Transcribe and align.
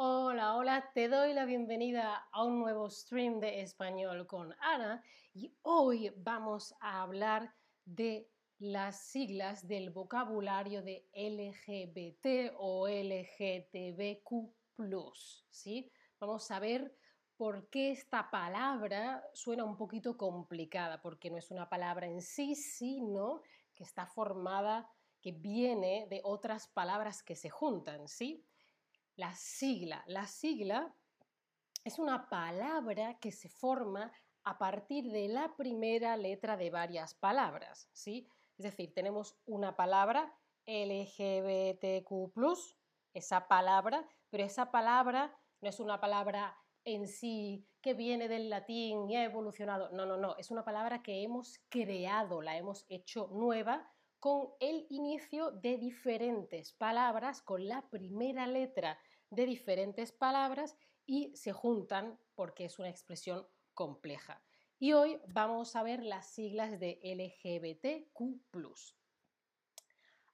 Hola, 0.00 0.54
hola, 0.54 0.92
te 0.94 1.08
doy 1.08 1.34
la 1.34 1.44
bienvenida 1.44 2.28
a 2.30 2.44
un 2.44 2.60
nuevo 2.60 2.88
stream 2.88 3.40
de 3.40 3.62
español 3.62 4.28
con 4.28 4.54
Ana 4.60 5.02
y 5.34 5.52
hoy 5.62 6.12
vamos 6.18 6.72
a 6.78 7.02
hablar 7.02 7.52
de 7.84 8.30
las 8.60 9.00
siglas 9.00 9.66
del 9.66 9.90
vocabulario 9.90 10.84
de 10.84 11.08
LGBT 11.12 12.54
o 12.58 12.86
LGTBQ+, 12.86 14.54
¿sí? 15.50 15.90
Vamos 16.20 16.48
a 16.52 16.60
ver 16.60 16.94
por 17.36 17.68
qué 17.68 17.90
esta 17.90 18.30
palabra 18.30 19.24
suena 19.34 19.64
un 19.64 19.76
poquito 19.76 20.16
complicada, 20.16 21.02
porque 21.02 21.28
no 21.28 21.38
es 21.38 21.50
una 21.50 21.68
palabra 21.68 22.06
en 22.06 22.22
sí, 22.22 22.54
sino 22.54 23.42
que 23.74 23.82
está 23.82 24.06
formada, 24.06 24.88
que 25.20 25.32
viene 25.32 26.06
de 26.08 26.20
otras 26.22 26.68
palabras 26.68 27.24
que 27.24 27.34
se 27.34 27.50
juntan, 27.50 28.06
¿sí? 28.06 28.44
La 29.18 29.34
sigla. 29.34 30.04
La 30.06 30.28
sigla 30.28 30.94
es 31.82 31.98
una 31.98 32.28
palabra 32.28 33.18
que 33.18 33.32
se 33.32 33.48
forma 33.48 34.12
a 34.44 34.58
partir 34.58 35.10
de 35.10 35.26
la 35.26 35.56
primera 35.56 36.16
letra 36.16 36.56
de 36.56 36.70
varias 36.70 37.14
palabras, 37.14 37.90
¿sí? 37.92 38.28
Es 38.56 38.62
decir, 38.62 38.94
tenemos 38.94 39.36
una 39.44 39.74
palabra 39.74 40.32
LGBTQ+, 40.66 42.32
esa 43.12 43.48
palabra, 43.48 44.08
pero 44.30 44.44
esa 44.44 44.70
palabra 44.70 45.36
no 45.62 45.68
es 45.68 45.80
una 45.80 45.98
palabra 45.98 46.56
en 46.84 47.08
sí 47.08 47.66
que 47.80 47.94
viene 47.94 48.28
del 48.28 48.48
latín 48.48 49.10
y 49.10 49.16
ha 49.16 49.24
evolucionado. 49.24 49.90
No, 49.90 50.06
no, 50.06 50.16
no, 50.16 50.36
es 50.36 50.52
una 50.52 50.64
palabra 50.64 51.02
que 51.02 51.24
hemos 51.24 51.58
creado, 51.68 52.40
la 52.40 52.56
hemos 52.56 52.86
hecho 52.88 53.26
nueva 53.32 53.90
con 54.20 54.50
el 54.60 54.86
inicio 54.90 55.50
de 55.50 55.76
diferentes 55.76 56.72
palabras, 56.72 57.42
con 57.42 57.66
la 57.66 57.88
primera 57.88 58.46
letra 58.46 58.98
de 59.30 59.46
diferentes 59.46 60.12
palabras 60.12 60.76
y 61.06 61.34
se 61.36 61.52
juntan 61.52 62.18
porque 62.34 62.64
es 62.64 62.78
una 62.78 62.88
expresión 62.88 63.46
compleja. 63.74 64.42
Y 64.78 64.92
hoy 64.92 65.20
vamos 65.28 65.74
a 65.74 65.82
ver 65.82 66.02
las 66.02 66.30
siglas 66.30 66.78
de 66.78 67.00
LGBTQ. 67.02 68.42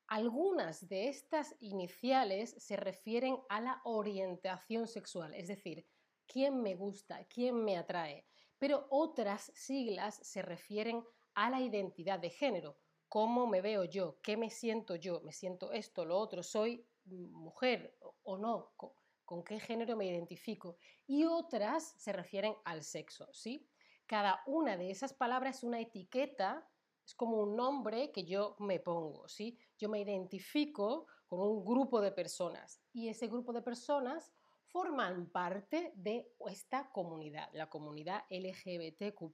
Algunas 0.06 0.86
de 0.88 1.08
estas 1.08 1.56
iniciales 1.60 2.54
se 2.58 2.76
refieren 2.76 3.38
a 3.48 3.60
la 3.60 3.80
orientación 3.84 4.86
sexual, 4.86 5.34
es 5.34 5.48
decir, 5.48 5.86
quién 6.26 6.62
me 6.62 6.74
gusta, 6.74 7.24
quién 7.24 7.64
me 7.64 7.78
atrae, 7.78 8.26
pero 8.58 8.86
otras 8.90 9.50
siglas 9.54 10.16
se 10.16 10.42
refieren 10.42 11.02
a 11.34 11.48
la 11.50 11.60
identidad 11.60 12.18
de 12.18 12.30
género, 12.30 12.78
cómo 13.08 13.46
me 13.46 13.62
veo 13.62 13.84
yo, 13.84 14.20
qué 14.22 14.36
me 14.36 14.50
siento 14.50 14.96
yo, 14.96 15.20
me 15.22 15.32
siento 15.32 15.72
esto, 15.72 16.04
lo 16.04 16.18
otro, 16.18 16.42
soy 16.42 16.86
mujer 17.06 17.96
o 18.22 18.38
no, 18.38 18.72
con, 18.76 19.42
qué 19.44 19.58
género 19.60 19.96
me 19.96 20.06
identifico. 20.06 20.76
Y 21.06 21.24
otras 21.24 21.94
se 21.98 22.12
refieren 22.12 22.54
al 22.64 22.82
sexo, 22.82 23.32
¿sí? 23.32 23.68
Cada 24.06 24.42
una 24.46 24.76
de 24.76 24.90
esas 24.90 25.12
palabras 25.12 25.58
es 25.58 25.64
una 25.64 25.80
etiqueta, 25.80 26.68
es 27.04 27.14
como 27.14 27.38
un 27.38 27.56
nombre 27.56 28.12
que 28.12 28.24
yo 28.24 28.56
me 28.58 28.80
pongo, 28.80 29.28
¿sí? 29.28 29.58
Yo 29.78 29.88
me 29.88 30.00
identifico 30.00 31.06
con 31.26 31.40
un 31.40 31.64
grupo 31.64 32.00
de 32.00 32.12
personas 32.12 32.82
y 32.92 33.08
ese 33.08 33.28
grupo 33.28 33.52
de 33.52 33.62
personas 33.62 34.32
forman 34.66 35.30
parte 35.30 35.92
de 35.94 36.34
esta 36.48 36.90
comunidad, 36.90 37.48
la 37.52 37.70
comunidad 37.70 38.24
LGBTQ+. 38.28 39.32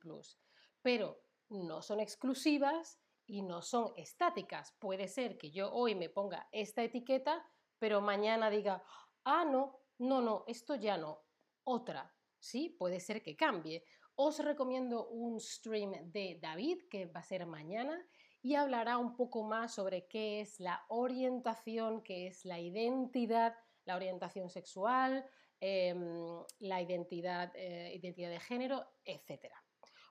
Pero 0.83 1.23
no 1.49 1.83
son 1.83 2.01
exclusivas 2.01 3.01
y 3.27 3.43
no 3.43 3.63
son 3.63 3.93
estáticas. 3.97 4.77
Puede 4.79 5.09
ser 5.09 5.39
que 5.39 5.51
yo 5.51 5.73
hoy 5.73 5.95
me 5.95 6.11
ponga 6.11 6.49
esta 6.53 6.83
etiqueta, 6.83 7.47
pero 7.81 8.01
mañana 8.01 8.51
diga, 8.51 8.85
ah, 9.25 9.45
no, 9.45 9.81
no, 9.99 10.21
no, 10.21 10.45
esto 10.47 10.77
ya 10.77 10.97
no, 10.97 11.25
otra, 11.65 12.15
¿sí? 12.39 12.69
Puede 12.79 13.01
ser 13.01 13.23
que 13.23 13.37
cambie. 13.37 13.85
Os 14.15 14.39
recomiendo 14.39 15.09
un 15.09 15.41
stream 15.41 16.13
de 16.13 16.39
David 16.41 16.83
que 16.91 17.07
va 17.07 17.21
a 17.21 17.25
ser 17.25 17.47
mañana 17.47 18.07
y 18.43 18.55
hablará 18.55 18.99
un 18.99 19.17
poco 19.17 19.43
más 19.45 19.75
sobre 19.75 20.07
qué 20.07 20.43
es 20.43 20.61
la 20.61 20.85
orientación, 20.89 22.03
qué 22.03 22.27
es 22.27 22.45
la 22.45 22.61
identidad, 22.61 23.55
la 23.87 23.97
orientación 23.97 24.51
sexual, 24.51 25.25
em, 25.59 26.45
la 26.59 26.83
identidad, 26.83 27.51
eh, 27.55 27.95
identidad 27.95 28.31
de 28.31 28.41
género, 28.41 28.87
etc. 29.05 29.55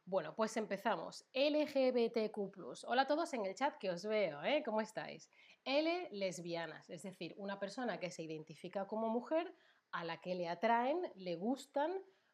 Bueno, 0.06 0.36
pues 0.36 0.58
empezamos. 0.58 1.24
LGBTQ. 1.34 2.84
Hola 2.88 3.04
a 3.04 3.08
todos 3.08 3.32
en 3.34 3.46
el 3.46 3.54
chat 3.54 3.78
que 3.78 3.92
os 3.92 4.04
veo, 4.06 4.44
¿eh? 4.44 4.64
¿Cómo 4.66 4.82
estáis? 4.82 5.30
L, 5.70 6.10
lesbianas, 6.12 6.90
es 6.90 7.04
decir, 7.04 7.36
una 7.38 7.60
persona 7.60 8.00
que 8.00 8.10
se 8.10 8.24
identifica 8.24 8.88
como 8.88 9.08
mujer 9.10 9.54
a 9.92 10.04
la 10.04 10.20
que 10.20 10.34
le 10.34 10.48
atraen, 10.48 11.00
le 11.16 11.36
gustan 11.36 11.92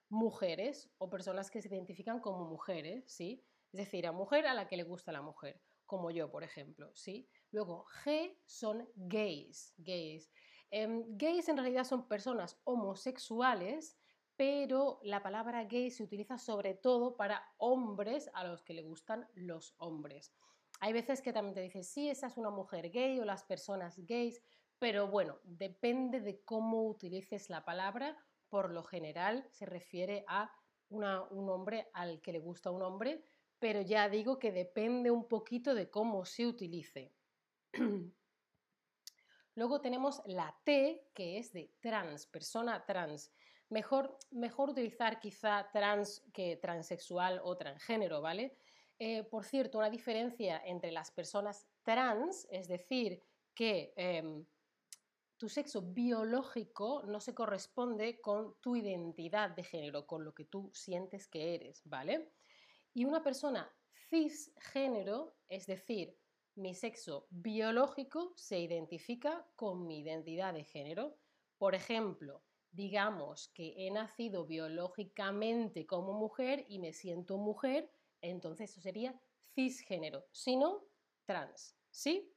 mujeres 0.07 0.89
o 0.99 1.09
personas 1.09 1.51
que 1.51 1.61
se 1.61 1.67
identifican 1.67 2.21
como 2.21 2.45
mujeres, 2.45 3.03
¿sí? 3.11 3.43
Es 3.73 3.77
decir, 3.79 4.07
a 4.07 4.13
mujer 4.13 4.47
a 4.47 4.53
la 4.53 4.69
que 4.69 4.77
le 4.77 4.83
gusta 4.83 5.11
la 5.11 5.21
mujer, 5.21 5.61
como 5.85 6.11
yo, 6.11 6.31
por 6.31 6.45
ejemplo, 6.45 6.95
¿sí? 6.95 7.27
Luego, 7.51 7.85
G 8.05 8.37
son 8.45 8.87
gays, 8.95 9.73
gays. 9.79 10.31
Em, 10.71 11.03
gays 11.17 11.49
en 11.49 11.57
realidad 11.57 11.83
son 11.83 12.07
personas 12.07 12.61
homosexuales 12.63 13.97
pero 14.37 14.99
la 15.03 15.23
palabra 15.23 15.63
gay 15.63 15.89
se 15.91 16.03
utiliza 16.03 16.37
sobre 16.37 16.73
todo 16.73 17.15
para 17.15 17.53
hombres 17.57 18.29
a 18.33 18.43
los 18.43 18.63
que 18.63 18.73
le 18.73 18.81
gustan 18.81 19.29
los 19.33 19.75
hombres. 19.77 20.33
Hay 20.79 20.93
veces 20.93 21.21
que 21.21 21.33
también 21.33 21.55
te 21.55 21.61
dicen, 21.61 21.83
sí, 21.83 22.09
esa 22.09 22.27
es 22.27 22.37
una 22.37 22.49
mujer 22.49 22.91
gay 22.91 23.19
o 23.19 23.25
las 23.25 23.43
personas 23.43 23.97
gays, 24.05 24.41
pero 24.79 25.07
bueno, 25.07 25.39
depende 25.43 26.19
de 26.19 26.43
cómo 26.43 26.83
utilices 26.83 27.49
la 27.49 27.63
palabra. 27.63 28.17
Por 28.49 28.71
lo 28.71 28.83
general 28.83 29.47
se 29.51 29.65
refiere 29.65 30.25
a 30.27 30.51
un 30.89 31.49
hombre 31.49 31.89
al 31.93 32.21
que 32.21 32.31
le 32.31 32.39
gusta 32.39 32.71
un 32.71 32.83
hombre, 32.83 33.23
pero 33.59 33.81
ya 33.81 34.09
digo 34.09 34.37
que 34.37 34.51
depende 34.51 35.09
un 35.11 35.27
poquito 35.27 35.73
de 35.73 35.89
cómo 35.89 36.25
se 36.25 36.45
utilice. 36.45 37.13
Luego 39.55 39.79
tenemos 39.81 40.21
la 40.25 40.55
T, 40.65 41.09
que 41.13 41.37
es 41.37 41.53
de 41.53 41.73
trans, 41.79 42.27
persona 42.27 42.85
trans. 42.85 43.31
Mejor, 43.69 44.17
mejor 44.31 44.69
utilizar 44.69 45.19
quizá 45.19 45.69
trans 45.71 46.21
que 46.33 46.57
transexual 46.57 47.39
o 47.43 47.57
transgénero, 47.57 48.21
¿vale? 48.21 48.57
Eh, 48.97 49.23
por 49.23 49.43
cierto, 49.43 49.77
una 49.77 49.89
diferencia 49.89 50.61
entre 50.65 50.91
las 50.91 51.11
personas 51.11 51.67
trans, 51.83 52.47
es 52.49 52.67
decir, 52.67 53.21
que 53.53 53.93
em, 53.97 54.45
tu 55.37 55.49
sexo 55.49 55.81
biológico 55.81 57.03
no 57.03 57.19
se 57.19 57.35
corresponde 57.35 58.21
con 58.21 58.55
tu 58.61 58.75
identidad 58.75 59.49
de 59.49 59.63
género, 59.63 60.07
con 60.07 60.23
lo 60.23 60.33
que 60.33 60.45
tú 60.45 60.71
sientes 60.73 61.27
que 61.27 61.55
eres, 61.55 61.81
¿vale? 61.85 62.31
Y 62.93 63.03
una 63.03 63.21
persona 63.21 63.69
cisgénero, 64.09 65.35
es 65.49 65.67
decir, 65.67 66.17
mi 66.55 66.73
sexo 66.73 67.27
biológico 67.29 68.31
se 68.37 68.59
identifica 68.59 69.45
con 69.57 69.85
mi 69.87 69.99
identidad 69.99 70.53
de 70.53 70.63
género. 70.63 71.17
Por 71.57 71.75
ejemplo, 71.75 72.45
digamos 72.71 73.49
que 73.49 73.73
he 73.75 73.91
nacido 73.91 74.45
biológicamente 74.45 75.85
como 75.85 76.13
mujer 76.13 76.65
y 76.69 76.79
me 76.79 76.93
siento 76.93 77.37
mujer, 77.37 77.91
entonces 78.21 78.71
eso 78.71 78.81
sería 78.81 79.19
cisgénero, 79.53 80.27
si 80.31 80.55
no, 80.57 80.87
trans, 81.25 81.77
¿sí? 81.89 82.35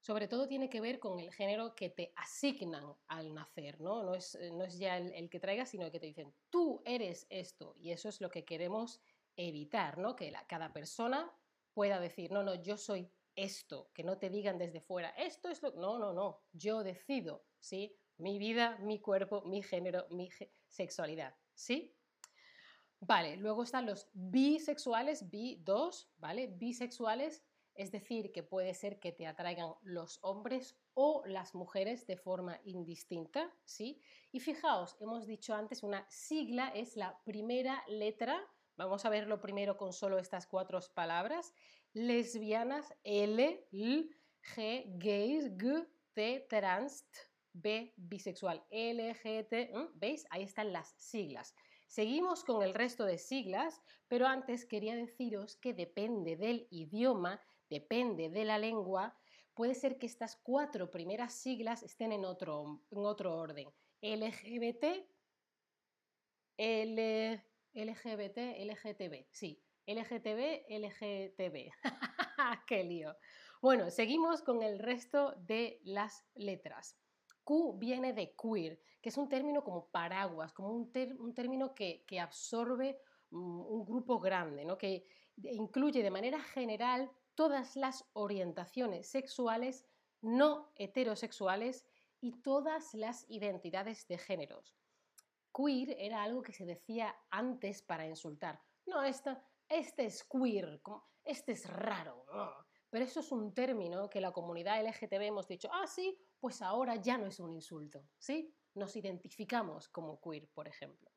Sobre 0.00 0.28
todo 0.28 0.48
tiene 0.48 0.70
que 0.70 0.80
ver 0.80 0.98
con 0.98 1.20
el 1.20 1.32
género 1.32 1.74
que 1.74 1.90
te 1.90 2.12
asignan 2.16 2.96
al 3.06 3.34
nacer, 3.34 3.80
¿no? 3.80 4.02
No 4.02 4.14
es, 4.14 4.34
es 4.34 4.78
ya 4.78 4.96
el, 4.96 5.28
que 5.28 5.40
traigas, 5.40 5.68
sino 5.68 5.90
que 5.90 6.00
te 6.00 6.06
dicen, 6.06 6.34
tú 6.48 6.82
eres 6.86 7.26
esto, 7.28 7.76
y 7.78 7.92
eso 7.92 8.08
es 8.08 8.20
lo 8.20 8.30
que 8.30 8.44
queremos 8.44 9.00
evitar, 9.36 9.98
¿no? 9.98 10.16
Que 10.16 10.32
cada 10.48 10.72
persona 10.72 11.30
pueda 11.74 12.00
decir, 12.00 12.32
no, 12.32 12.42
no, 12.42 12.54
yo 12.54 12.76
soy 12.76 13.12
esto, 13.36 13.90
que 13.94 14.02
no 14.02 14.18
te 14.18 14.30
digan 14.30 14.58
desde 14.58 14.80
fuera, 14.80 15.10
esto 15.10 15.48
es 15.48 15.62
lo... 15.62 15.72
No, 15.72 15.98
no, 15.98 16.12
no, 16.12 16.42
yo 16.52 16.82
decido, 16.82 17.46
¿sí? 17.60 17.96
Mi 18.16 18.38
vida, 18.38 18.78
mi 18.78 19.00
cuerpo, 19.00 19.42
mi 19.42 19.62
género, 19.62 20.06
mi 20.10 20.30
sexualidad, 20.66 21.36
¿sí? 21.54 21.94
Vale, 23.00 23.36
luego 23.38 23.62
están 23.62 23.86
los 23.86 24.10
bisexuales, 24.12 25.30
bi2, 25.30 26.08
¿vale? 26.18 26.48
Bisexuales, 26.48 27.42
es 27.74 27.90
decir, 27.90 28.30
que 28.30 28.42
puede 28.42 28.74
ser 28.74 29.00
que 29.00 29.10
te 29.10 29.26
atraigan 29.26 29.72
los 29.80 30.18
hombres 30.22 30.78
o 30.92 31.22
las 31.24 31.54
mujeres 31.54 32.06
de 32.06 32.18
forma 32.18 32.60
indistinta, 32.62 33.56
¿sí? 33.64 34.02
Y 34.32 34.40
fijaos, 34.40 34.98
hemos 35.00 35.26
dicho 35.26 35.54
antes, 35.54 35.82
una 35.82 36.06
sigla 36.10 36.68
es 36.74 36.94
la 36.94 37.18
primera 37.24 37.82
letra, 37.88 38.38
vamos 38.76 39.06
a 39.06 39.08
verlo 39.08 39.40
primero 39.40 39.78
con 39.78 39.94
solo 39.94 40.18
estas 40.18 40.46
cuatro 40.46 40.78
palabras, 40.94 41.54
lesbianas, 41.94 42.94
L, 43.02 43.66
L, 43.72 44.10
G, 44.42 44.84
gays, 44.98 45.50
G, 45.56 45.88
T, 46.12 46.46
trans, 46.50 47.06
B, 47.54 47.94
bisexual, 47.96 48.62
L, 48.68 49.14
G, 49.14 49.48
T, 49.48 49.72
¿veis? 49.94 50.26
Ahí 50.28 50.42
están 50.42 50.70
las 50.72 50.94
siglas. 50.98 51.54
Seguimos 51.90 52.44
con 52.44 52.62
el 52.62 52.72
resto 52.72 53.04
de 53.04 53.18
siglas, 53.18 53.82
pero 54.06 54.28
antes 54.28 54.64
quería 54.64 54.94
deciros 54.94 55.56
que 55.56 55.74
depende 55.74 56.36
del 56.36 56.68
idioma, 56.70 57.42
depende 57.68 58.28
de 58.28 58.44
la 58.44 58.58
lengua, 58.58 59.18
puede 59.54 59.74
ser 59.74 59.98
que 59.98 60.06
estas 60.06 60.36
cuatro 60.36 60.88
primeras 60.88 61.34
siglas 61.34 61.82
estén 61.82 62.12
en 62.12 62.24
otro, 62.24 62.84
en 62.92 63.04
otro 63.04 63.36
orden. 63.36 63.68
LGBT, 64.02 64.84
LGBT, 67.74 68.38
LGTB, 68.68 69.26
sí, 69.32 69.60
LGTB, 69.84 70.66
LGTB. 70.68 71.72
¡Qué 72.68 72.84
lío! 72.84 73.16
Bueno, 73.60 73.90
seguimos 73.90 74.42
con 74.42 74.62
el 74.62 74.78
resto 74.78 75.34
de 75.38 75.80
las 75.82 76.24
letras. 76.36 76.96
Q 77.50 77.74
viene 77.76 78.12
de 78.12 78.36
queer, 78.36 78.80
que 79.02 79.08
es 79.08 79.16
un 79.18 79.28
término 79.28 79.64
como 79.64 79.88
paraguas, 79.88 80.52
como 80.52 80.70
un, 80.70 80.92
término 80.92 81.74
que, 81.74 82.04
absorbe 82.20 83.00
mm, 83.30 83.60
un 83.60 83.84
grupo 83.84 84.20
grande, 84.20 84.64
¿no? 84.64 84.78
que 84.78 85.04
incluye 85.42 86.00
de 86.00 86.12
manera 86.12 86.40
general 86.40 87.10
todas 87.34 87.74
las 87.74 88.08
orientaciones 88.12 89.08
sexuales 89.08 89.84
no 90.20 90.70
heterosexuales 90.76 91.84
y 92.20 92.40
todas 92.40 92.94
las 92.94 93.28
identidades 93.28 94.06
de 94.06 94.18
géneros. 94.18 94.76
Queer 95.52 95.96
era 95.98 96.22
algo 96.22 96.42
que 96.42 96.52
se 96.52 96.64
decía 96.64 97.16
antes 97.30 97.82
para 97.82 98.06
insultar. 98.06 98.62
No, 98.86 99.02
este 99.02 99.34
es 100.06 100.22
queer, 100.22 100.80
este 101.24 101.50
es 101.50 101.68
raro. 101.68 102.24
Pero 102.90 103.04
eso 103.04 103.20
es 103.20 103.30
un 103.32 103.54
término 103.54 104.10
que 104.10 104.20
la 104.20 104.32
comunidad 104.32 104.84
LGTB 104.84 105.22
hemos 105.22 105.46
dicho, 105.46 105.68
ah, 105.72 105.86
sí, 105.86 106.18
pues 106.40 106.60
ahora 106.60 106.96
ya 106.96 107.16
no 107.16 107.26
es 107.26 107.38
un 107.38 107.52
insulto, 107.52 108.04
¿sí? 108.18 108.52
Nos 108.74 108.96
identificamos 108.96 109.88
como 109.88 110.20
queer, 110.20 110.48
por 110.48 110.66
ejemplo. 110.66 111.10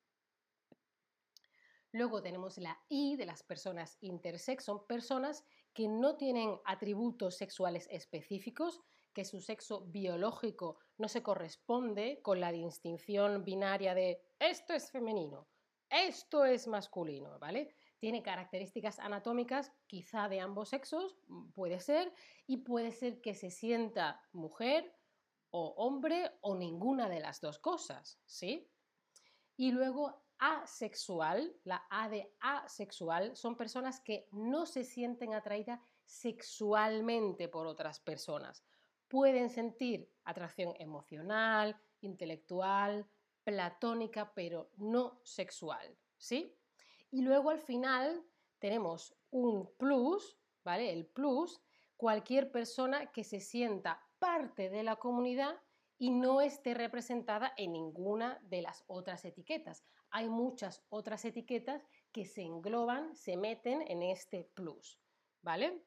Luego 1.92 2.22
tenemos 2.22 2.58
la 2.58 2.80
I 2.90 3.16
de 3.16 3.25
las 3.25 3.44
personas 3.44 3.98
intersex, 4.02 4.64
son 4.64 4.88
personas 4.88 5.44
que 5.74 5.88
no 5.88 6.16
tienen 6.16 6.60
atributos 6.66 7.36
sexuales 7.38 7.88
específicos, 7.92 8.81
que 9.14 9.25
su 9.25 9.42
sexo 9.42 9.86
biológico 9.86 10.80
no 10.98 11.08
se 11.08 11.22
corresponde 11.22 12.20
con 12.24 12.40
la 12.40 12.52
distinción 12.52 13.44
binaria 13.44 13.94
de 13.94 14.22
esto 14.40 14.74
es 14.74 14.92
femenino, 14.92 15.48
esto 15.90 16.46
es 16.46 16.68
masculino, 16.68 17.38
¿vale? 17.38 17.75
Tiene 18.04 18.22
características 18.22 19.00
anatómicas 19.00 19.72
quizá 19.88 20.28
de 20.28 20.42
ambos 20.42 20.68
sexos, 20.68 21.16
puede 21.56 21.80
ser, 21.80 22.14
y 22.46 22.58
puede 22.58 22.92
ser 22.92 23.22
que 23.22 23.34
se 23.34 23.50
sienta 23.50 24.22
mujer 24.34 24.94
o 25.52 25.74
hombre 25.78 26.30
o 26.42 26.54
ninguna 26.54 27.08
de 27.08 27.22
las 27.22 27.40
dos 27.40 27.60
cosas, 27.60 28.20
¿sí? 28.26 28.70
Y 29.56 29.72
luego 29.72 30.22
asexual, 30.38 31.56
la 31.64 31.88
A 31.90 32.10
de 32.10 32.36
asexual, 32.42 33.38
son 33.38 33.56
personas 33.56 34.02
que 34.02 34.28
no 34.34 34.66
se 34.66 34.84
sienten 34.84 35.34
atraídas 35.34 35.80
sexualmente 36.04 37.48
por 37.48 37.68
otras 37.68 38.02
personas. 38.02 38.66
Pueden 39.08 39.50
sentir 39.50 40.12
atracción 40.26 40.74
emocional, 40.78 41.80
intelectual, 42.02 43.10
platónica, 43.46 44.34
pero 44.34 44.72
no 44.76 45.22
sexual, 45.24 45.98
¿sí? 46.18 46.54
Y 47.13 47.21
luego 47.21 47.50
al 47.50 47.60
final 47.60 48.25
tenemos 48.60 49.15
un 49.30 49.74
plus, 49.77 50.38
¿vale? 50.65 50.92
El 50.92 51.06
plus, 51.06 51.62
cualquier 51.95 52.51
persona 52.51 53.12
que 53.12 53.24
se 53.24 53.39
sienta 53.39 54.01
parte 54.19 54.69
de 54.69 54.83
la 54.83 54.98
comunidad 54.98 55.56
y 55.98 56.10
no 56.10 56.42
esté 56.42 56.74
representada 56.74 57.54
en 57.56 57.71
ninguna 57.71 58.39
de 58.44 58.62
las 58.62 58.83
otras 58.88 59.24
etiquetas 59.24 59.86
hay 60.13 60.30
muchas 60.30 60.86
otras 60.89 61.25
etiquetas 61.25 61.83
que 62.12 62.25
se 62.25 62.44
engloban, 62.44 63.15
se 63.15 63.36
meten 63.36 63.81
en 63.88 64.04
este 64.04 64.44
plus, 64.54 65.01
¿vale? 65.42 65.83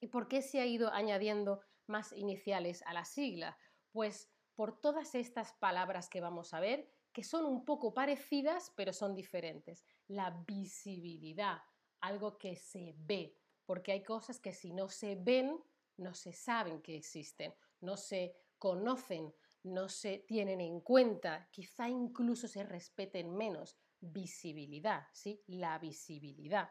¿Y 0.00 0.06
por 0.06 0.28
qué 0.28 0.40
se 0.40 0.60
ha 0.60 0.66
ido 0.66 0.90
añadiendo 0.90 1.60
más 1.86 2.10
iniciales 2.12 2.82
a 2.86 2.94
la 2.94 3.04
sigla? 3.04 3.58
Pues 3.92 4.32
por 4.54 4.80
todas 4.80 5.14
estas 5.14 5.52
palabras 5.52 6.08
que 6.08 6.22
vamos 6.22 6.54
a 6.54 6.60
ver, 6.60 6.90
que 7.12 7.24
son 7.24 7.44
un 7.44 7.64
poco 7.64 7.92
parecidas, 7.92 8.72
pero 8.76 8.92
son 8.92 9.14
diferentes. 9.14 9.84
La 10.08 10.30
visibilidad, 10.46 11.62
algo 12.00 12.38
que 12.38 12.56
se 12.56 12.94
ve, 12.96 13.36
porque 13.64 13.92
hay 13.92 14.02
cosas 14.02 14.40
que 14.40 14.52
si 14.52 14.72
no 14.72 14.88
se 14.88 15.16
ven, 15.16 15.58
no 15.96 16.14
se 16.14 16.32
saben 16.32 16.80
que 16.82 16.96
existen, 16.96 17.54
no 17.80 17.96
se 17.96 18.34
conocen, 18.58 19.34
no 19.62 19.88
se 19.88 20.18
tienen 20.18 20.60
en 20.60 20.80
cuenta, 20.80 21.48
quizá 21.50 21.88
incluso 21.88 22.48
se 22.48 22.64
respeten 22.64 23.36
menos. 23.36 23.76
Visibilidad, 24.00 25.06
¿sí? 25.12 25.42
La 25.46 25.78
visibilidad, 25.78 26.70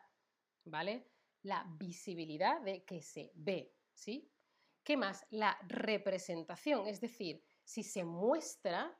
¿vale? 0.65 1.11
La 1.43 1.63
visibilidad 1.77 2.59
de 2.61 2.83
que 2.83 3.01
se 3.03 3.31
ve, 3.35 3.75
¿sí? 3.93 4.31
¿Qué 4.83 4.97
más? 4.97 5.25
La 5.29 5.57
representación, 5.67 6.87
es 6.87 6.99
decir, 6.99 7.43
si 7.63 7.83
se 7.83 8.03
muestra, 8.03 8.99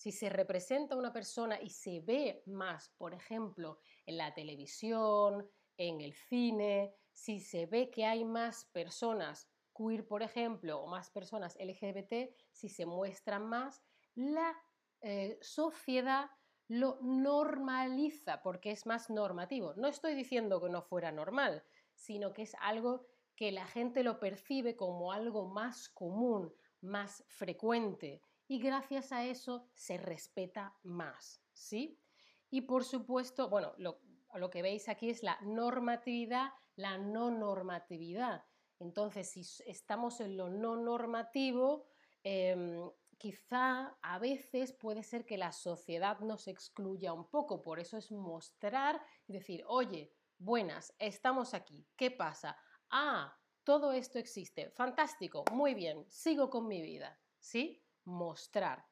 si 0.00 0.12
se 0.12 0.30
representa 0.30 0.96
una 0.96 1.12
persona 1.12 1.60
y 1.60 1.68
se 1.68 2.00
ve 2.00 2.42
más, 2.46 2.88
por 2.96 3.12
ejemplo, 3.12 3.80
en 4.06 4.16
la 4.16 4.32
televisión, 4.32 5.46
en 5.76 6.00
el 6.00 6.14
cine, 6.14 6.94
si 7.12 7.38
se 7.38 7.66
ve 7.66 7.90
que 7.90 8.06
hay 8.06 8.24
más 8.24 8.64
personas 8.72 9.50
queer, 9.76 10.08
por 10.08 10.22
ejemplo, 10.22 10.80
o 10.80 10.86
más 10.86 11.10
personas 11.10 11.54
LGBT, 11.60 12.34
si 12.50 12.70
se 12.70 12.86
muestran 12.86 13.46
más, 13.46 13.82
la 14.14 14.56
eh, 15.02 15.38
sociedad 15.42 16.30
lo 16.66 16.98
normaliza 17.02 18.40
porque 18.40 18.70
es 18.70 18.86
más 18.86 19.10
normativo. 19.10 19.74
No 19.74 19.86
estoy 19.86 20.14
diciendo 20.14 20.62
que 20.62 20.70
no 20.70 20.80
fuera 20.80 21.12
normal, 21.12 21.62
sino 21.92 22.32
que 22.32 22.40
es 22.40 22.56
algo 22.62 23.04
que 23.36 23.52
la 23.52 23.66
gente 23.66 24.02
lo 24.02 24.18
percibe 24.18 24.76
como 24.76 25.12
algo 25.12 25.46
más 25.46 25.90
común, 25.90 26.54
más 26.80 27.22
frecuente 27.28 28.22
y 28.50 28.58
gracias 28.58 29.12
a 29.12 29.24
eso 29.24 29.70
se 29.74 29.96
respeta 29.96 30.76
más, 30.82 31.40
¿sí? 31.52 32.02
Y 32.50 32.62
por 32.62 32.82
supuesto, 32.82 33.48
bueno, 33.48 33.74
lo, 33.78 34.50
que 34.50 34.60
veis 34.60 34.88
aquí 34.88 35.08
es 35.08 35.22
la 35.22 35.38
normatividad, 35.42 36.50
la 36.74 36.98
no 36.98 37.30
normatividad. 37.30 38.44
Entonces, 38.80 39.30
si 39.30 39.42
estamos 39.66 40.20
en 40.20 40.36
lo 40.36 40.48
no 40.48 40.74
normativo, 40.74 41.86
em, 42.24 42.90
quizá 43.18 43.96
a 44.02 44.18
veces 44.18 44.72
puede 44.72 45.04
ser 45.04 45.24
que 45.24 45.38
la 45.38 45.52
sociedad 45.52 46.18
nos 46.18 46.48
excluya 46.48 47.12
un 47.12 47.30
poco. 47.30 47.62
Por 47.62 47.78
eso 47.78 47.98
es 47.98 48.10
mostrar 48.10 49.00
y 49.28 49.32
decir, 49.32 49.62
oye, 49.68 50.12
buenas, 50.38 50.92
estamos 50.98 51.54
aquí, 51.54 51.86
¿qué 51.94 52.10
pasa? 52.10 52.56
Ah, 52.90 53.32
todo 53.62 53.92
esto 53.92 54.18
existe, 54.18 54.70
fantástico, 54.70 55.44
muy 55.52 55.74
bien, 55.74 56.04
sigo 56.10 56.50
con 56.50 56.66
mi 56.66 56.82
vida, 56.82 57.16
¿sí? 57.38 57.80
Mostrar. 58.10 58.84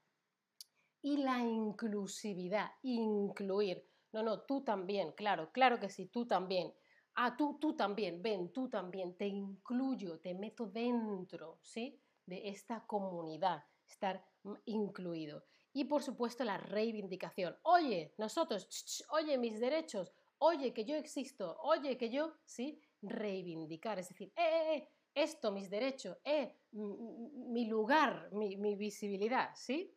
Y 1.02 1.18
la 1.18 1.38
inclusividad, 1.38 2.70
incluir. 2.82 3.84
No, 4.12 4.22
no, 4.22 4.40
tú 4.40 4.64
también, 4.64 5.12
claro, 5.12 5.50
claro 5.52 5.78
que 5.78 5.90
sí, 5.90 6.06
tú 6.06 6.26
también 6.26 6.72
ah, 7.18 7.36
tú, 7.36 7.58
tú 7.60 7.74
también, 7.74 8.22
ven, 8.22 8.52
tú 8.52 8.68
también, 8.68 9.16
te 9.16 9.26
incluyo, 9.26 10.20
te 10.20 10.34
meto 10.34 10.66
dentro, 10.66 11.58
¿sí? 11.62 12.00
De 12.24 12.48
esta 12.48 12.86
comunidad, 12.86 13.64
estar 13.88 14.24
incluido. 14.66 15.44
Y 15.72 15.84
por 15.84 16.02
supuesto 16.02 16.44
la 16.44 16.58
reivindicación. 16.58 17.56
Oye, 17.62 18.14
nosotros, 18.18 19.04
oye, 19.10 19.36
mis 19.36 19.58
derechos, 19.58 20.12
oye, 20.38 20.72
que 20.72 20.84
yo 20.84 20.94
existo, 20.94 21.58
oye, 21.62 21.98
que 21.98 22.08
yo, 22.08 22.34
¿sí? 22.44 22.80
Reivindicar, 23.02 23.98
es 23.98 24.08
decir, 24.08 24.32
eh, 24.36 24.42
eh, 24.42 24.76
eh 24.76 24.88
esto, 25.22 25.52
mis 25.52 25.70
derechos, 25.70 26.16
eh, 26.24 26.56
mi 26.72 27.66
lugar, 27.66 28.30
mi, 28.32 28.56
mi 28.56 28.76
visibilidad, 28.76 29.50
¿sí? 29.54 29.94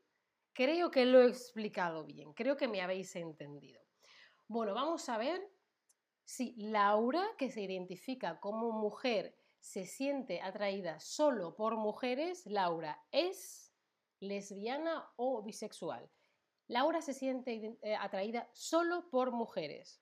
Creo 0.54 0.92
que 0.92 1.06
lo 1.06 1.22
he 1.22 1.28
explicado 1.28 2.04
bien, 2.04 2.34
creo 2.34 2.58
que 2.58 2.68
me 2.68 2.82
habéis 2.82 3.16
entendido. 3.16 3.82
Bueno, 4.48 4.74
vamos 4.74 5.08
a 5.10 5.18
ver 5.18 5.42
si 6.26 6.54
Laura, 6.58 7.26
que 7.38 7.50
se 7.50 7.62
identifica 7.62 8.40
como 8.40 8.72
mujer, 8.72 9.38
se 9.60 9.86
siente 9.86 10.42
atraída 10.42 11.00
solo 11.00 11.56
por 11.56 11.78
mujeres, 11.78 12.46
Laura 12.46 13.02
es 13.12 13.74
lesbiana 14.20 15.10
o 15.16 15.42
bisexual. 15.42 16.10
Laura 16.68 17.02
se 17.02 17.14
siente 17.14 17.78
eh, 17.82 17.96
atraída 17.96 18.50
solo 18.54 19.10
por 19.10 19.32
mujeres. 19.32 20.02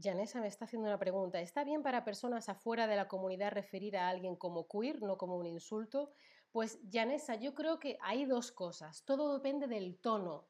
Janessa 0.00 0.40
me 0.40 0.48
está 0.48 0.64
haciendo 0.64 0.88
una 0.88 0.98
pregunta. 0.98 1.40
¿Está 1.40 1.64
bien 1.64 1.82
para 1.82 2.04
personas 2.04 2.48
afuera 2.48 2.86
de 2.86 2.96
la 2.96 3.08
comunidad 3.08 3.52
referir 3.52 3.96
a 3.96 4.08
alguien 4.08 4.36
como 4.36 4.66
queer, 4.66 5.02
no 5.02 5.16
como 5.18 5.36
un 5.36 5.46
insulto? 5.46 6.12
Pues, 6.50 6.78
Janessa, 6.90 7.34
yo 7.34 7.54
creo 7.54 7.78
que 7.78 7.98
hay 8.00 8.24
dos 8.24 8.52
cosas. 8.52 9.04
Todo 9.04 9.34
depende 9.34 9.66
del 9.66 9.98
tono, 9.98 10.48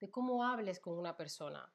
de 0.00 0.10
cómo 0.10 0.44
hables 0.44 0.80
con 0.80 0.98
una 0.98 1.16
persona. 1.16 1.72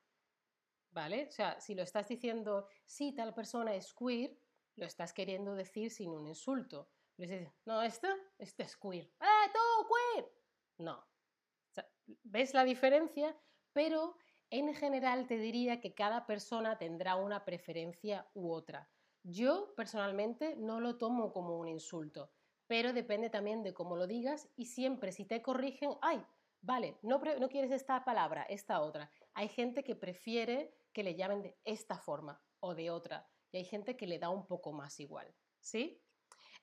¿vale? 0.94 1.28
O 1.28 1.32
sea, 1.32 1.60
si 1.60 1.76
lo 1.76 1.84
estás 1.84 2.08
diciendo, 2.08 2.68
sí, 2.86 3.14
tal 3.14 3.34
persona 3.34 3.74
es 3.76 3.94
queer, 3.94 4.38
lo 4.76 4.86
estás 4.86 5.14
queriendo 5.14 5.56
decir 5.56 5.92
sin 5.92 6.12
un 6.12 6.28
insulto. 6.28 6.90
no, 7.66 7.82
esto, 7.82 8.08
este 8.38 8.64
es 8.64 8.78
queer. 8.78 9.06
¡Eh, 9.20 9.52
tú, 9.52 9.88
queer! 9.88 10.32
No. 10.78 11.06
¿Ves 12.24 12.54
la 12.54 12.64
diferencia? 12.64 13.36
Pero 13.72 14.18
en 14.60 14.76
general 14.76 15.26
te 15.26 15.38
diría 15.38 15.82
que 15.82 15.96
cada 15.96 16.28
persona 16.28 16.78
tendrá 16.78 17.16
una 17.16 17.44
preferencia 17.44 18.30
u 18.36 18.52
otra. 18.52 18.88
Yo 19.24 19.74
personalmente 19.76 20.56
no 20.58 20.80
lo 20.80 21.00
tomo 21.00 21.34
como 21.34 21.58
un 21.58 21.68
insulto, 21.68 22.32
pero 22.68 22.94
depende 22.94 23.32
también 23.32 23.64
de 23.64 23.74
cómo 23.74 23.96
lo 23.96 24.06
digas 24.06 24.50
y 24.56 24.66
siempre 24.66 25.12
si 25.12 25.26
te 25.26 25.42
corrigen, 25.42 25.92
ay, 26.04 26.24
vale, 26.62 27.00
no, 27.02 27.20
no 27.40 27.50
quieres 27.50 27.72
esta 27.72 28.06
palabra, 28.06 28.44
esta 28.44 28.82
otra. 28.82 29.10
Hay 29.34 29.48
gente 29.48 29.84
que 29.84 29.96
prefiere 29.96 30.78
que 30.92 31.02
le 31.02 31.16
llamen 31.16 31.42
de 31.42 31.58
esta 31.64 31.98
forma 31.98 32.40
o 32.60 32.76
de 32.76 32.92
otra 32.92 33.28
y 33.52 33.58
hay 33.58 33.66
gente 33.66 33.98
que 33.98 34.06
le 34.06 34.20
da 34.20 34.30
un 34.30 34.46
poco 34.46 34.72
más 34.72 35.00
igual, 35.00 35.34
¿sí? 35.62 36.00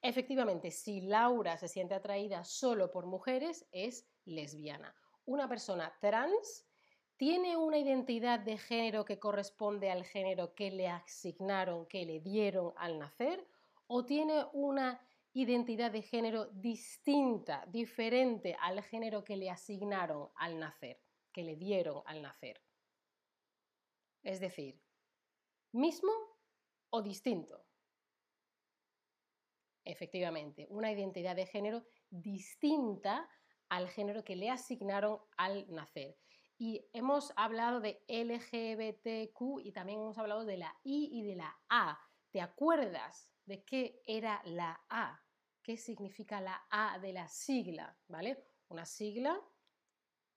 Efectivamente, 0.00 0.70
si 0.70 1.00
Laura 1.00 1.58
se 1.58 1.66
siente 1.66 1.94
atraída 1.94 2.44
solo 2.44 2.92
por 2.92 3.06
mujeres, 3.06 3.68
es 3.72 4.08
lesbiana. 4.24 4.94
Una 5.24 5.48
persona 5.48 5.92
trans 6.00 6.69
tiene 7.20 7.54
una 7.54 7.76
identidad 7.76 8.40
de 8.40 8.56
género 8.56 9.04
que 9.04 9.18
corresponde 9.18 9.90
al 9.90 10.06
género 10.06 10.54
que 10.54 10.70
le 10.70 10.88
asignaron, 10.88 11.84
que 11.84 12.06
le 12.06 12.18
dieron 12.20 12.72
al 12.78 12.98
nacer, 12.98 13.46
o 13.88 14.06
tiene 14.06 14.46
una 14.54 15.06
identidad 15.34 15.90
de 15.90 16.00
género 16.00 16.46
distinta, 16.46 17.66
diferente 17.66 18.56
al 18.58 18.82
género 18.82 19.22
que 19.22 19.36
le 19.36 19.50
asignaron 19.50 20.30
al 20.34 20.58
nacer, 20.58 20.98
que 21.30 21.42
le 21.42 21.56
dieron 21.56 22.02
al 22.06 22.22
nacer. 22.22 22.58
Es 24.22 24.40
decir, 24.40 24.80
mismo 25.72 26.12
o 26.88 27.02
distinto. 27.02 27.66
Efectivamente, 29.84 30.66
una 30.70 30.90
identidad 30.90 31.36
de 31.36 31.44
género 31.44 31.84
distinta 32.08 33.28
al 33.68 33.90
género 33.90 34.24
que 34.24 34.36
le 34.36 34.48
asignaron 34.48 35.20
al 35.36 35.70
nacer. 35.70 36.16
Y 36.62 36.86
hemos 36.92 37.32
hablado 37.36 37.80
de 37.80 38.04
LGBTQ 38.06 39.64
y 39.64 39.72
también 39.72 40.00
hemos 40.00 40.18
hablado 40.18 40.44
de 40.44 40.58
la 40.58 40.76
I 40.84 41.08
y 41.10 41.22
de 41.22 41.34
la 41.34 41.58
A. 41.70 41.98
¿Te 42.30 42.42
acuerdas 42.42 43.32
de 43.46 43.64
qué 43.64 44.02
era 44.06 44.42
la 44.44 44.78
A? 44.90 45.24
¿Qué 45.62 45.78
significa 45.78 46.38
la 46.42 46.66
A 46.68 46.98
de 46.98 47.14
la 47.14 47.28
sigla? 47.28 47.98
¿Vale? 48.08 48.44
Una 48.68 48.84
sigla 48.84 49.40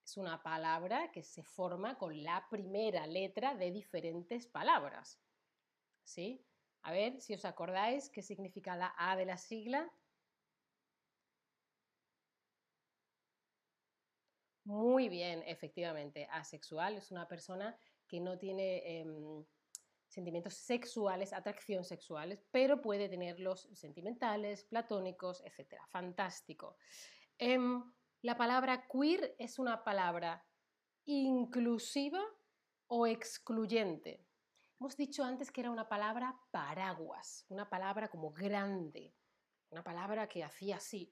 es 0.01 0.15
una 0.15 0.41
palabra 0.41 1.11
que 1.11 1.23
se 1.23 1.43
forma 1.43 1.97
con 1.97 2.23
la 2.23 2.47
primera 2.49 3.05
letra 3.05 3.53
de 3.55 3.71
diferentes 3.71 4.47
palabras. 4.47 5.19
¿Sí? 6.05 6.47
A 6.83 6.93
ver 6.93 7.19
si 7.19 7.33
os 7.33 7.43
acordáis 7.43 8.09
qué 8.09 8.21
significa 8.21 8.77
la 8.77 8.95
A 8.97 9.17
de 9.17 9.25
la 9.25 9.37
sigla. 9.37 9.91
Muy 14.65 15.09
bien, 15.09 15.43
efectivamente, 15.45 16.27
asexual 16.31 16.95
es 16.97 17.11
una 17.11 17.27
persona 17.27 17.77
que 18.07 18.19
no 18.21 18.37
tiene 18.37 18.99
em, 18.99 19.45
sentimientos 20.07 20.53
sexuales, 20.53 21.33
atracción 21.33 21.83
sexuales, 21.83 22.45
pero 22.51 22.81
puede 22.81 23.09
tenerlos 23.09 23.67
sentimentales, 23.73 24.63
platónicos, 24.63 25.43
etc. 25.45 25.81
Fantástico. 25.89 26.77
Em, 27.37 27.83
la 28.21 28.37
palabra 28.37 28.87
queer 28.87 29.35
es 29.37 29.59
una 29.59 29.83
palabra 29.83 30.45
inclusiva 31.05 32.21
o 32.87 33.05
excluyente. 33.05 34.25
Hemos 34.79 34.95
dicho 34.95 35.23
antes 35.23 35.51
que 35.51 35.61
era 35.61 35.71
una 35.71 35.89
palabra 35.89 36.39
paraguas, 36.51 37.45
una 37.49 37.69
palabra 37.69 38.07
como 38.09 38.31
grande, 38.31 39.13
una 39.71 39.83
palabra 39.83 40.29
que 40.29 40.43
hacía 40.43 40.77
así, 40.77 41.11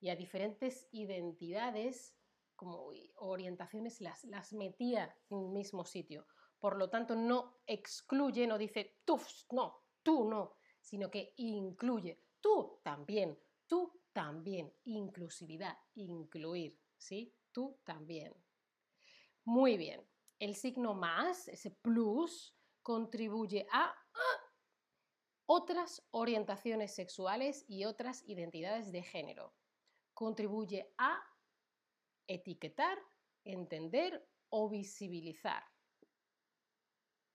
y 0.00 0.10
a 0.10 0.16
diferentes 0.16 0.86
identidades 0.92 2.14
como 2.56 2.90
orientaciones 3.16 4.00
las, 4.00 4.24
las 4.24 4.52
metía 4.52 5.16
en 5.30 5.38
el 5.38 5.48
mismo 5.48 5.84
sitio. 5.84 6.26
Por 6.58 6.76
lo 6.76 6.90
tanto, 6.90 7.14
no 7.14 7.60
excluye, 7.66 8.46
no 8.46 8.58
dice 8.58 8.98
tú, 9.04 9.20
no, 9.52 9.84
tú 10.02 10.28
no, 10.28 10.56
sino 10.80 11.10
que 11.10 11.34
incluye 11.36 12.20
tú 12.40 12.80
también, 12.82 13.38
tú 13.68 14.02
también, 14.12 14.74
inclusividad, 14.84 15.78
incluir, 15.94 16.80
¿sí? 16.96 17.32
Tú 17.52 17.78
también. 17.84 18.34
Muy 19.44 19.76
bien, 19.76 20.04
el 20.40 20.56
signo 20.56 20.94
más, 20.94 21.46
ese 21.48 21.70
plus, 21.70 22.56
contribuye 22.82 23.68
a 23.70 23.94
otras 25.46 26.06
orientaciones 26.10 26.94
sexuales 26.94 27.64
y 27.68 27.84
otras 27.84 28.22
identidades 28.26 28.90
de 28.90 29.02
género 29.02 29.54
contribuye 30.18 30.80
a 30.98 31.12
etiquetar, 32.26 32.98
entender 33.44 34.12
o 34.50 34.68
visibilizar. 34.68 35.62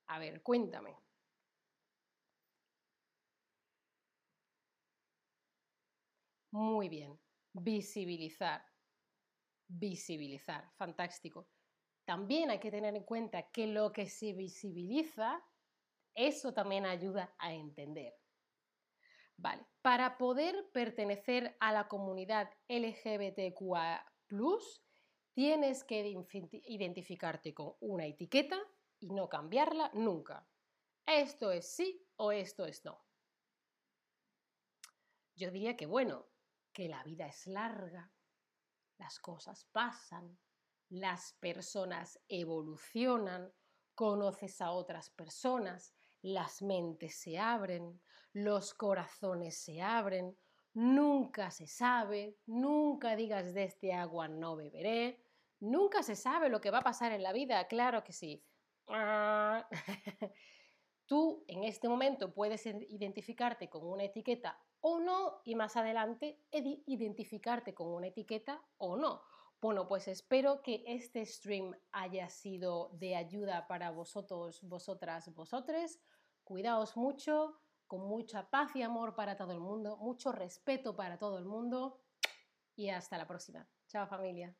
A 0.06 0.18
ver, 0.18 0.42
cuéntame. 0.42 0.92
Muy 6.52 6.88
bien, 6.88 7.20
visibilizar. 7.52 8.62
Visibilizar, 9.68 10.72
fantástico. 10.76 11.50
También 12.06 12.50
hay 12.50 12.60
que 12.60 12.70
tener 12.70 12.96
en 12.96 13.04
cuenta 13.04 13.50
que 13.50 13.66
lo 13.66 13.92
que 13.92 14.06
se 14.08 14.34
visibiliza, 14.34 15.42
eso 16.14 16.54
también 16.54 16.86
ayuda 16.86 17.36
a 17.38 17.54
entender. 17.54 18.23
Para 19.82 20.16
poder 20.16 20.70
pertenecer 20.72 21.56
a 21.60 21.72
la 21.72 21.88
comunidad 21.88 22.50
LGBTQA, 22.68 24.04
tienes 25.34 25.84
que 25.84 26.14
identificarte 26.64 27.52
con 27.52 27.74
una 27.80 28.06
etiqueta 28.06 28.58
y 29.00 29.10
no 29.10 29.28
cambiarla 29.28 29.90
nunca. 29.94 30.48
Esto 31.04 31.52
es 31.52 31.68
sí 31.68 32.06
o 32.16 32.32
esto 32.32 32.64
es 32.64 32.84
no. 32.84 33.04
Yo 35.36 35.50
diría 35.50 35.76
que 35.76 35.86
bueno, 35.86 36.28
que 36.72 36.88
la 36.88 37.02
vida 37.02 37.26
es 37.26 37.46
larga, 37.46 38.12
las 38.98 39.18
cosas 39.18 39.66
pasan, 39.72 40.38
las 40.88 41.34
personas 41.34 42.20
evolucionan, 42.28 43.52
conoces 43.94 44.60
a 44.60 44.70
otras 44.70 45.10
personas, 45.10 45.94
las 46.22 46.62
mentes 46.62 47.16
se 47.20 47.38
abren, 47.38 48.00
los 48.34 48.74
corazones 48.74 49.56
se 49.56 49.80
abren, 49.80 50.36
nunca 50.74 51.50
se 51.50 51.66
sabe, 51.66 52.36
nunca 52.46 53.16
digas 53.16 53.54
de 53.54 53.64
este 53.64 53.92
agua 53.92 54.28
no 54.28 54.56
beberé, 54.56 55.24
nunca 55.60 56.02
se 56.02 56.16
sabe 56.16 56.48
lo 56.48 56.60
que 56.60 56.72
va 56.72 56.78
a 56.78 56.82
pasar 56.82 57.12
en 57.12 57.22
la 57.22 57.32
vida, 57.32 57.66
claro 57.68 58.02
que 58.04 58.12
sí. 58.12 58.44
Tú 61.06 61.44
en 61.48 61.64
este 61.64 61.88
momento 61.88 62.34
puedes 62.34 62.66
identificarte 62.66 63.70
con 63.70 63.86
una 63.86 64.04
etiqueta 64.04 64.58
o 64.80 64.98
no 64.98 65.40
y 65.44 65.54
más 65.54 65.76
adelante 65.76 66.42
identificarte 66.50 67.72
con 67.72 67.88
una 67.88 68.08
etiqueta 68.08 68.62
o 68.78 68.96
no. 68.96 69.22
Bueno, 69.60 69.86
pues 69.86 70.08
espero 70.08 70.60
que 70.60 70.82
este 70.86 71.24
stream 71.24 71.74
haya 71.92 72.28
sido 72.28 72.90
de 72.94 73.16
ayuda 73.16 73.66
para 73.66 73.90
vosotros, 73.90 74.60
vosotras, 74.62 75.32
vosotres. 75.32 76.00
Cuidaos 76.42 76.96
mucho, 76.96 77.63
mucha 77.98 78.48
paz 78.50 78.74
y 78.76 78.82
amor 78.82 79.14
para 79.14 79.36
todo 79.36 79.52
el 79.52 79.60
mundo, 79.60 79.96
mucho 79.98 80.32
respeto 80.32 80.96
para 80.96 81.18
todo 81.18 81.38
el 81.38 81.44
mundo 81.44 82.00
y 82.76 82.90
hasta 82.90 83.18
la 83.18 83.26
próxima. 83.26 83.66
Chao 83.88 84.06
familia. 84.06 84.54